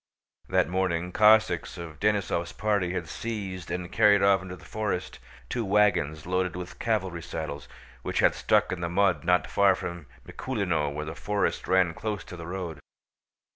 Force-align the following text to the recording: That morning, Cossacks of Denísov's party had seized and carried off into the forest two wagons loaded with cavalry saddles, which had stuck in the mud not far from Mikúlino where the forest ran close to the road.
That 0.49 0.67
morning, 0.67 1.11
Cossacks 1.11 1.77
of 1.77 1.99
Denísov's 1.99 2.53
party 2.53 2.91
had 2.93 3.07
seized 3.07 3.69
and 3.69 3.91
carried 3.91 4.23
off 4.23 4.41
into 4.41 4.55
the 4.55 4.65
forest 4.65 5.19
two 5.47 5.63
wagons 5.63 6.25
loaded 6.25 6.55
with 6.55 6.79
cavalry 6.79 7.21
saddles, 7.21 7.67
which 8.01 8.17
had 8.17 8.33
stuck 8.33 8.71
in 8.71 8.81
the 8.81 8.89
mud 8.89 9.23
not 9.23 9.45
far 9.45 9.75
from 9.75 10.07
Mikúlino 10.25 10.91
where 10.91 11.05
the 11.05 11.13
forest 11.13 11.67
ran 11.67 11.93
close 11.93 12.23
to 12.23 12.35
the 12.35 12.47
road. 12.47 12.79